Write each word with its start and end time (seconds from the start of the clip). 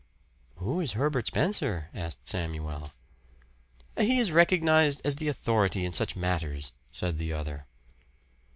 "Who 0.55 0.79
is 0.79 0.93
Herbert 0.93 1.27
Spencer?" 1.27 1.91
asked 1.93 2.27
Samuel. 2.27 2.91
"He 3.95 4.17
is 4.19 4.31
recognized 4.31 4.99
as 5.05 5.17
the 5.17 5.27
authority 5.27 5.85
in 5.85 5.93
such 5.93 6.15
matters," 6.15 6.71
said 6.91 7.19
the 7.19 7.31
other. 7.33 7.67